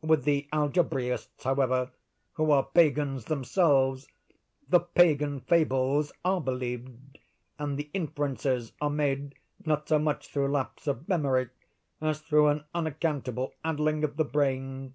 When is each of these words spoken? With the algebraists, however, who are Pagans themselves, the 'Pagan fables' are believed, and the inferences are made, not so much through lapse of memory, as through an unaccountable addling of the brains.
With 0.00 0.24
the 0.24 0.48
algebraists, 0.50 1.44
however, 1.44 1.90
who 2.32 2.50
are 2.52 2.62
Pagans 2.64 3.26
themselves, 3.26 4.08
the 4.66 4.80
'Pagan 4.80 5.40
fables' 5.40 6.10
are 6.24 6.40
believed, 6.40 7.18
and 7.58 7.76
the 7.78 7.90
inferences 7.92 8.72
are 8.80 8.88
made, 8.88 9.34
not 9.66 9.86
so 9.86 9.98
much 9.98 10.28
through 10.28 10.48
lapse 10.48 10.86
of 10.86 11.06
memory, 11.06 11.50
as 12.00 12.20
through 12.22 12.46
an 12.46 12.64
unaccountable 12.74 13.52
addling 13.62 14.04
of 14.04 14.16
the 14.16 14.24
brains. 14.24 14.92